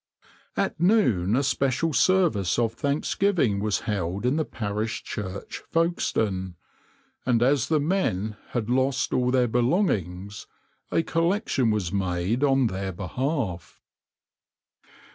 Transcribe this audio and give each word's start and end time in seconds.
"\par 0.55 0.65
At 0.65 0.79
noon 0.79 1.35
a 1.35 1.43
special 1.43 1.93
service 1.93 2.57
of 2.57 2.73
thanksgiving 2.73 3.59
was 3.59 3.81
held 3.81 4.25
in 4.25 4.35
the 4.35 4.43
parish 4.45 5.03
church, 5.03 5.59
Folkestone, 5.69 6.55
and 7.23 7.43
as 7.43 7.67
the 7.67 7.79
men 7.79 8.35
bad 8.55 8.67
lost 8.67 9.13
all 9.13 9.29
their 9.29 9.47
belongings, 9.47 10.47
a 10.89 11.03
collection 11.03 11.69
was 11.69 11.93
made 11.93 12.43
on 12.43 12.65
their 12.65 12.91
behalf. 12.91 13.79